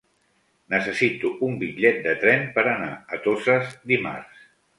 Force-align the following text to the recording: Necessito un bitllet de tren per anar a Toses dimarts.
Necessito 0.73 1.31
un 1.47 1.59
bitllet 1.63 1.99
de 2.07 2.15
tren 2.25 2.47
per 2.57 2.65
anar 2.73 2.89
a 2.95 3.21
Toses 3.29 3.71
dimarts. 3.95 4.43